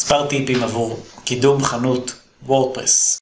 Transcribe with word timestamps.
מספר 0.00 0.26
טיפים 0.26 0.62
עבור 0.62 0.98
קידום 1.24 1.64
חנות 1.64 2.12
וורדפרס 2.46 3.18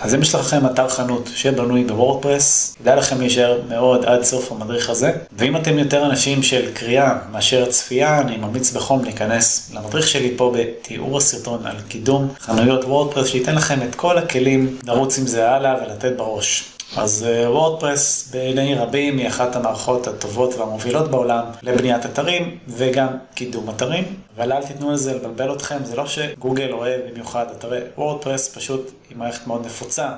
אז 0.00 0.14
אם 0.14 0.22
יש 0.22 0.34
לכם 0.34 0.66
אתר 0.66 0.88
חנות 0.88 1.30
שבנוי 1.34 1.84
בוורדפרס, 1.84 2.76
כדאי 2.78 2.96
לכם 2.96 3.20
להישאר 3.20 3.60
מאוד 3.68 4.04
עד 4.04 4.22
סוף 4.22 4.52
המדריך 4.52 4.90
הזה. 4.90 5.12
ואם 5.32 5.56
אתם 5.56 5.78
יותר 5.78 6.06
אנשים 6.06 6.42
של 6.42 6.74
קריאה 6.74 7.18
מאשר 7.32 7.70
צפייה, 7.70 8.20
אני 8.20 8.36
ממליץ 8.36 8.72
בחום 8.72 9.04
להיכנס 9.04 9.70
למדריך 9.74 10.08
שלי 10.08 10.34
פה 10.36 10.54
בתיאור 10.58 11.16
הסרטון 11.16 11.66
על 11.66 11.76
קידום 11.88 12.28
חנויות 12.40 12.84
וורדפרס, 12.84 13.28
שייתן 13.28 13.54
לכם 13.54 13.82
את 13.82 13.94
כל 13.94 14.18
הכלים 14.18 14.78
לרוץ 14.86 15.18
עם 15.18 15.26
זה 15.26 15.50
הלאה 15.50 15.74
ולתת 15.82 16.16
בראש. 16.16 16.75
אז 16.96 17.26
וורדפרס 17.46 18.30
בעיני 18.32 18.74
רבים 18.74 19.18
היא 19.18 19.28
אחת 19.28 19.56
המערכות 19.56 20.06
הטובות 20.06 20.54
והמובילות 20.54 21.10
בעולם 21.10 21.44
לבניית 21.62 22.06
אתרים 22.06 22.58
וגם 22.68 23.08
קידום 23.34 23.70
אתרים, 23.70 24.04
אבל 24.36 24.52
אל 24.52 24.62
תיתנו 24.62 24.92
לזה 24.92 25.14
לבלבל 25.14 25.52
אתכם, 25.52 25.84
זה 25.84 25.96
לא 25.96 26.06
שגוגל 26.06 26.72
אוהב 26.72 27.00
במיוחד 27.10 27.46
אתרי 27.58 27.80
וורדפרס, 27.98 28.56
פשוט 28.56 28.90
היא 29.10 29.16
מערכת 29.18 29.46
מאוד 29.46 29.66
נפוצה. 29.66 30.08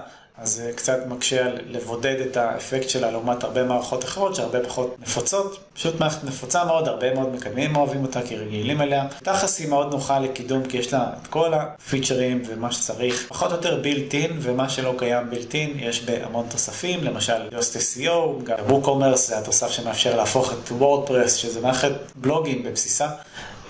אז 0.42 0.54
זה 0.54 0.72
קצת 0.74 0.98
מקשה 1.06 1.48
לבודד 1.68 2.16
את 2.20 2.36
האפקט 2.36 2.88
שלה 2.88 3.10
לעומת 3.10 3.44
הרבה 3.44 3.64
מערכות 3.64 4.04
אחרות 4.04 4.34
שהרבה 4.34 4.64
פחות 4.64 4.96
נפוצות. 4.98 5.58
פשוט 5.74 6.00
מערכת 6.00 6.24
נפוצה 6.24 6.64
מאוד, 6.64 6.88
הרבה 6.88 7.14
מאוד 7.14 7.34
מקדמים 7.34 7.76
אוהבים 7.76 8.02
אותה 8.02 8.22
כי 8.22 8.36
רגילים 8.36 8.82
אליה. 8.82 9.06
תכלס 9.24 9.58
היא 9.58 9.68
מאוד 9.68 9.92
נוחה 9.92 10.18
לקידום 10.18 10.64
כי 10.64 10.76
יש 10.76 10.92
לה 10.92 11.10
את 11.22 11.26
כל 11.26 11.54
הפיצ'רים 11.54 12.42
ומה 12.46 12.72
שצריך. 12.72 13.26
פחות 13.28 13.50
או 13.50 13.56
יותר 13.56 13.80
built-in 13.80 14.38
ומה 14.40 14.68
שלא 14.68 14.94
קיים 14.98 15.30
built-in 15.30 15.70
יש 15.76 16.04
בהמון 16.04 16.46
תוספים, 16.50 17.04
למשל 17.04 17.48
Yoast 17.52 17.76
SEO, 17.76 18.44
גם 18.44 18.58
ווקומרס 18.68 19.28
זה 19.28 19.38
התוסף 19.38 19.70
שמאפשר 19.70 20.16
להפוך 20.16 20.52
את 20.52 20.72
וורדפרס 20.72 21.34
שזה 21.34 21.60
מערכת 21.60 21.92
בלוגים 22.16 22.62
בבסיסה. 22.62 23.08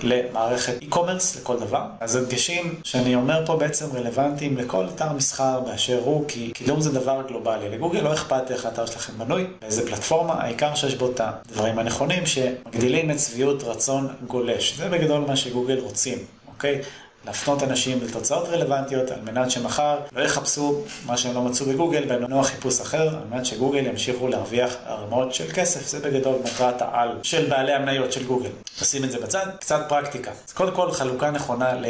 למערכת 0.03 0.75
e-commerce 0.83 1.41
לכל 1.41 1.61
דבר. 1.61 1.85
אז 2.01 2.17
הדגשים 2.17 2.75
שאני 2.85 3.15
אומר 3.15 3.47
פה 3.47 3.57
בעצם 3.57 3.87
רלוונטיים 3.95 4.57
לכל 4.57 4.87
אתר 4.95 5.13
מסחר 5.13 5.61
באשר 5.61 6.01
הוא, 6.05 6.25
כי 6.29 6.51
קידום 6.55 6.81
זה 6.81 6.93
דבר 6.93 7.23
גלובלי. 7.29 7.69
לגוגל 7.69 8.01
לא 8.01 8.13
אכפת 8.13 8.51
איך 8.51 8.67
האתר 8.67 8.87
שלכם 8.87 9.13
בנוי, 9.19 9.47
באיזה 9.61 9.87
פלטפורמה, 9.87 10.35
העיקר 10.35 10.75
שיש 10.75 10.95
בו 10.95 11.11
את 11.11 11.21
הדברים 11.25 11.79
הנכונים 11.79 12.27
שמגדילים 12.27 13.11
את 13.11 13.21
שביעות 13.21 13.63
רצון 13.63 14.09
גולש. 14.27 14.75
זה 14.77 14.89
בגדול 14.89 15.25
מה 15.27 15.37
שגוגל 15.37 15.79
רוצים, 15.79 16.19
אוקיי? 16.49 16.81
להפנות 17.29 17.63
אנשים 17.63 17.99
לתוצאות 18.03 18.49
רלוונטיות 18.49 19.11
על 19.11 19.21
מנת 19.25 19.51
שמחר 19.51 19.99
לא 20.13 20.23
יחפשו 20.23 20.81
מה 21.07 21.17
שהם 21.17 21.35
לא 21.35 21.43
מצאו 21.43 21.67
בגוגל 21.67 22.05
במנוע 22.09 22.45
חיפוש 22.45 22.81
אחר, 22.81 23.09
על 23.09 23.25
מנת 23.31 23.47
שגוגל 23.47 23.87
ימשיכו 23.87 24.29
להרוויח 24.29 24.77
ערמות 24.87 25.35
של 25.35 25.53
כסף. 25.55 25.87
זה 25.87 25.99
בגדול 25.99 26.37
מטרת 26.45 26.83
העל 26.83 27.19
של 27.23 27.47
בעלי 27.51 27.73
המניות 27.73 28.13
של 28.13 28.25
גוגל. 28.25 28.51
נשים 28.83 29.05
את 29.05 29.11
זה 29.11 29.19
בצד, 29.19 29.47
קצת 29.61 29.81
פרקטיקה. 29.89 30.31
אז 30.31 30.53
קודם 30.53 30.75
כל 30.75 30.93
חלוקה 30.93 31.31
נכונה 31.31 31.73
ל... 31.73 31.85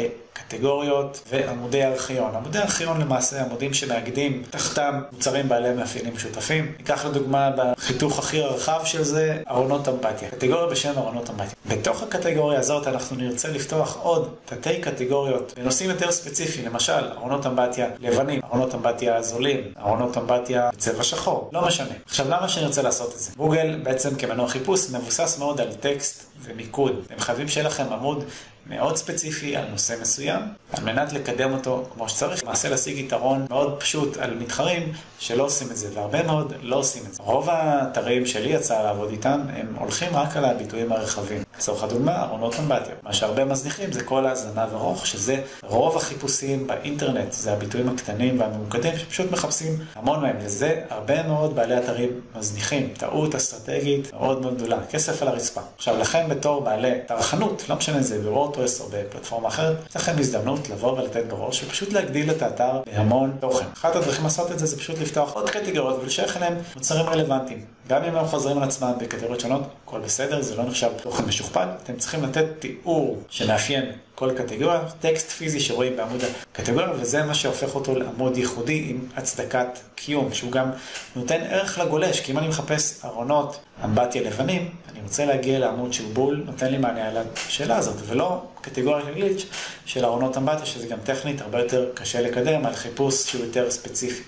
קטגוריות 0.47 1.21
ועמודי 1.29 1.83
ארכיון. 1.83 2.35
עמודי 2.35 2.59
ארכיון 2.59 3.01
למעשה 3.01 3.45
עמודים 3.45 3.73
שמאגדים 3.73 4.43
תחתם 4.49 5.01
מוצרים 5.11 5.49
בעלי 5.49 5.73
מאפיינים 5.73 6.13
משותפים. 6.15 6.73
ניקח 6.77 7.05
לדוגמה 7.05 7.51
בחיתוך 7.57 8.19
הכי 8.19 8.41
רחב 8.41 8.81
של 8.85 9.03
זה, 9.03 9.37
ארונות 9.49 9.87
אמפתיה. 9.87 10.29
קטגוריה 10.29 10.65
בשם 10.65 10.93
ארונות 10.97 11.29
אמפתיה. 11.29 11.53
בתוך 11.65 12.03
הקטגוריה 12.03 12.59
הזאת 12.59 12.87
אנחנו 12.87 13.17
נרצה 13.17 13.47
לפתוח 13.47 13.97
עוד 14.01 14.33
תתי 14.45 14.81
קטגוריות 15.29 15.53
בנושאים 15.57 15.89
יותר 15.89 16.11
ספציפיים, 16.11 16.65
למשל 16.65 17.11
ארונות 17.17 17.45
אמפתיה 17.45 17.87
לבנים, 17.99 18.41
ארונות 18.43 18.75
אמפתיה 18.75 19.21
זולים, 19.21 19.61
ארונות 19.79 20.17
אמפתיה 20.17 20.69
בצבע 20.73 21.03
שחור, 21.03 21.49
לא 21.53 21.67
משנה. 21.67 21.93
עכשיו 22.05 22.25
למה 22.29 22.49
שנרצה 22.49 22.81
לעשות 22.81 23.13
את 23.13 23.19
זה? 23.19 23.31
גוגל 23.37 23.79
בעצם 23.83 24.15
כמנוע 24.15 24.47
חיפוש 24.47 24.89
מבוסס 24.89 25.39
מאוד 25.39 25.61
על 25.61 25.73
טקסט 25.73 26.25
ומיקוד. 26.41 27.05
אתם 27.05 27.19
חייבים 27.19 27.47
שיהיה 27.47 27.67
לכם 27.67 27.93
עמוד 27.93 28.23
מאוד 28.69 28.97
ספציפי 28.97 29.55
על 29.55 29.65
נושא 29.71 29.95
מסוים, 30.01 30.41
על 30.71 30.83
מנת 30.83 31.13
לקדם 31.13 31.53
אותו 31.53 31.85
כמו 31.93 32.09
שצריך. 32.09 32.43
למעשה 32.43 32.69
להשיג 32.69 32.97
יתרון 32.97 33.45
מאוד 33.49 33.79
פשוט 33.79 34.17
על 34.17 34.33
מתחרים 34.33 34.91
שלא 35.19 35.43
עושים 35.43 35.71
את 35.71 35.77
זה, 35.77 35.87
והרבה 35.93 36.23
מאוד 36.23 36.53
לא 36.61 36.75
עושים 36.75 37.03
את 37.09 37.13
זה. 37.13 37.23
רוב 37.23 37.49
האתרים 37.49 38.25
שלי 38.25 38.49
יצא 38.49 38.83
לעבוד 38.83 39.09
איתם, 39.09 39.41
הם 39.55 39.75
הולכים 39.79 40.15
רק 40.15 40.37
על 40.37 40.45
הביטויים 40.45 40.91
הרחבים. 40.91 41.43
לצורך 41.57 41.83
הדוגמה, 41.83 42.23
ארונות 42.23 42.55
אמבטיה. 42.59 42.93
מה 43.03 43.13
שהרבה 43.13 43.45
מזניחים 43.45 43.91
זה 43.91 44.03
כל 44.03 44.25
הזנב 44.25 44.73
ארוך, 44.73 45.07
שזה 45.07 45.41
רוב 45.63 45.97
החיפושים 45.97 46.67
באינטרנט, 46.67 47.31
זה 47.31 47.53
הביטויים 47.53 47.89
הקטנים 47.89 48.39
והממוקדים, 48.39 48.97
שפשוט 48.97 49.31
מחפשים 49.31 49.77
המון 49.95 50.21
מהם, 50.21 50.35
וזה 50.41 50.81
הרבה 50.89 51.27
מאוד 51.27 51.55
בעלי 51.55 51.77
אתרים 51.77 52.09
מזניחים. 52.35 52.89
טעות 52.97 53.35
אסטרטגית 53.35 54.13
מאוד 54.13 54.41
מאוד 54.41 54.55
גדולה, 54.55 54.77
כסף 54.91 55.21
על 55.21 55.27
הרצפה. 55.27 55.61
עכשיו, 55.77 55.97
לכן 55.97 56.29
בתור 56.29 56.61
בעלי 56.61 56.91
אתר 57.05 57.21
חנות, 57.21 57.63
לא 57.69 57.75
משנה 57.75 58.01
זה 58.01 58.21
בוורדפרס 58.59 58.81
או 58.81 58.85
בפלטפורמה 58.91 59.47
אחרת, 59.47 59.77
יש 59.89 59.95
לכם 59.95 60.15
הזדמנות 60.19 60.69
לבוא 60.69 60.99
ולתת 60.99 61.25
בראש 61.29 61.63
ופשוט 61.63 61.93
להגדיל 61.93 62.31
את 62.31 62.41
האתר 62.41 62.81
בהמון 62.85 63.31
תוכן. 63.39 63.65
אחת 63.73 63.95
הדרכים 63.95 64.23
לעשות 64.23 64.51
את 64.51 64.59
זה 64.59 64.65
זה 64.65 64.77
פשוט 64.77 64.99
לפתוח 64.99 65.33
עוד 65.33 65.49
קטגוריות 65.49 65.99
ולשייך 66.03 66.37
אליהם 66.37 66.53
מוצרים 66.75 67.05
רלוונטיים. 67.05 67.65
גם 67.89 68.03
אם 68.03 68.15
הם 68.15 68.25
חוזרים 68.25 68.57
על 68.57 68.63
עצמם 68.63 68.91
בקטגוריות 68.99 69.39
שונות, 69.39 69.61
הכל 69.85 69.99
בסדר, 69.99 70.41
זה 70.41 70.55
לא 70.55 70.63
נחשב 70.63 70.89
תוכן 71.03 71.25
משוכפל. 71.25 71.67
אתם 71.83 71.97
צריכים 71.97 72.23
לתת 72.23 72.45
תיאור 72.59 73.23
שמאפיין 73.29 73.85
כל 74.15 74.31
קטגוריה, 74.37 74.81
טקסט 74.99 75.29
פיזי 75.29 75.59
שרואים 75.59 75.97
בעמוד 75.97 76.21
הקטגוריה, 76.51 76.87
וזה 76.99 77.23
מה 77.23 77.33
שהופך 77.33 77.75
אותו 77.75 77.95
לעמוד 77.95 78.37
ייחודי 78.37 78.85
עם 78.89 78.99
הצדקת 79.15 79.67
קיום, 79.95 80.33
שהוא 80.33 80.51
גם 80.51 80.71
נותן 81.15 81.41
ערך 81.41 81.79
לגולש, 81.79 82.19
כי 82.19 82.31
אם 82.31 82.37
אני 82.37 82.47
מחפש 82.47 83.05
ארונות 83.05 83.59
אמבטיה 83.85 84.21
לבנים, 84.21 84.71
אני 84.91 84.99
רוצה 85.01 85.25
להגיע 85.25 85.59
לעמוד 85.59 85.93
שהוא 85.93 86.13
בול, 86.13 86.43
נותן 86.45 86.71
לי 86.71 86.77
מענה 86.77 87.07
על 87.07 87.17
השאלה 87.47 87.77
הזאת, 87.77 87.95
ולא 88.05 88.41
קטגוריה 88.61 89.05
של 89.05 89.13
גליץ' 89.13 89.45
של 89.85 90.05
ארונות 90.05 90.37
אמבטיה, 90.37 90.65
שזה 90.65 90.87
גם 90.87 90.99
טכנית 91.03 91.41
הרבה 91.41 91.59
יותר 91.59 91.89
קשה 91.93 92.21
לקדם 92.21 92.65
על 92.65 92.73
חיפוש 92.73 93.29
שהוא 93.29 93.45
יותר 93.45 93.71
ספציפי. 93.71 94.23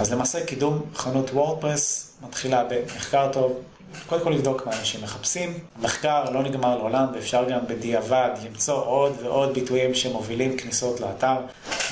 אז 0.00 0.12
למעשה 0.12 0.46
קידום 0.46 0.82
חנות 0.94 1.30
וורדפרס 1.30 2.13
מתחילה 2.34 2.64
במחקר 2.64 3.28
טוב, 3.32 3.60
קודם 4.06 4.24
כל 4.24 4.30
לבדוק 4.30 4.66
מה 4.66 4.78
אנשים 4.78 5.02
מחפשים. 5.02 5.58
מחקר 5.82 6.30
לא 6.30 6.42
נגמר 6.42 6.76
לעולם 6.76 7.06
ואפשר 7.14 7.44
גם 7.50 7.60
בדיעבד 7.68 8.30
למצוא 8.44 8.84
עוד 8.84 9.12
ועוד 9.22 9.54
ביטויים 9.54 9.94
שמובילים 9.94 10.56
כניסות 10.56 11.00
לאתר 11.00 11.36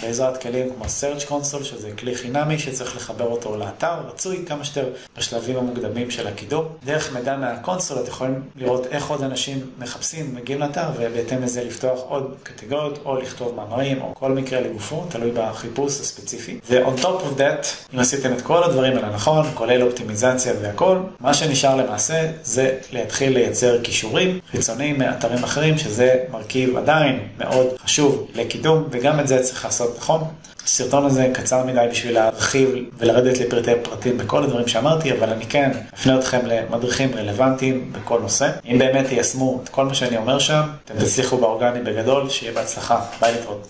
בעזרת 0.02 0.42
כלים 0.42 0.68
כמו 0.76 0.84
search 0.84 1.28
console 1.28 1.64
שזה 1.64 1.90
כלי 1.98 2.14
חינמי 2.14 2.58
שצריך 2.58 2.96
לחבר 2.96 3.24
אותו 3.24 3.56
לאתר, 3.56 3.94
רצוי 4.08 4.44
כמה 4.46 4.64
שיותר 4.64 4.88
בשלבים 5.16 5.56
המוקדמים 5.56 6.10
של 6.10 6.26
הקידום. 6.26 6.66
דרך 6.84 7.12
מידע 7.12 7.36
מהקונסול 7.36 7.98
אתם 7.98 8.08
יכולים 8.08 8.42
לראות 8.56 8.86
איך 8.86 9.10
עוד 9.10 9.22
אנשים 9.22 9.70
מחפשים, 9.78 10.34
מגיעים 10.34 10.60
לאתר 10.60 10.86
ובהתאם 10.96 11.42
לזה 11.42 11.64
לפתוח 11.64 12.00
עוד 12.08 12.34
קטגוריות 12.42 12.98
או 13.04 13.16
לכתוב 13.16 13.54
מאמרים 13.56 14.02
או 14.02 14.14
כל 14.14 14.32
מקרה 14.32 14.60
לגופו, 14.60 15.04
תלוי 15.08 15.30
בחיפוש 15.34 16.00
הספציפי. 16.00 16.58
ו-on 16.70 17.00
top 17.00 17.04
of 17.04 17.38
that, 17.38 17.66
אם 17.94 17.98
עשיתם 17.98 18.32
את 18.32 18.42
כל 18.42 18.64
הדברים 18.64 18.96
האלה 18.96 19.08
נכון, 19.08 19.46
כולל 19.54 19.82
אופטימיזציה 19.82 20.52
והכל, 20.62 20.98
מה 21.20 21.34
שנשאר 21.34 21.76
למעשה 21.76 22.30
זה 22.42 22.78
להתחיל 22.92 23.32
לייצר 23.32 23.82
כישורים 23.82 24.38
חיצוניים 24.50 24.98
מאתרים 24.98 25.44
אחרים, 25.44 25.78
שזה 25.78 26.14
מרכיב 26.30 26.76
עדיין 26.76 27.28
מאוד 27.38 27.66
חשוב 27.84 28.28
לקידום, 28.34 28.84
וגם 28.90 29.20
את 29.20 29.28
זה 29.28 29.42
צריך 29.42 29.66
לעשות 29.92 30.02
נכון. 30.02 30.28
הסרטון 30.64 31.04
הזה 31.04 31.30
קצר 31.34 31.64
מדי 31.64 31.86
בשביל 31.90 32.14
להרחיב 32.14 32.68
ולרדת 32.98 33.38
לפרטי 33.38 33.70
פרטים 33.82 34.18
בכל 34.18 34.44
הדברים 34.44 34.68
שאמרתי, 34.68 35.12
אבל 35.12 35.30
אני 35.30 35.46
כן 35.46 35.70
אפנה 35.94 36.18
אתכם 36.18 36.40
למדריכים 36.46 37.10
רלוונטיים 37.14 37.92
בכל 37.92 38.20
נושא. 38.20 38.50
אם 38.64 38.78
באמת 38.78 39.06
תיישמו 39.06 39.60
את 39.64 39.68
כל 39.68 39.84
מה 39.84 39.94
שאני 39.94 40.16
אומר 40.16 40.38
שם, 40.38 40.62
אתם 40.84 40.94
תצליחו 40.98 41.36
באורגני 41.36 41.82
בגדול, 41.82 42.30
שיהיה 42.30 42.52
בהצלחה. 42.52 43.00
ביי 43.20 43.32
להתראות. 43.32 43.68